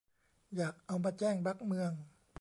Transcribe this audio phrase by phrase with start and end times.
[0.55, 1.91] อยากเอามาแจ้งบั๊กเมือง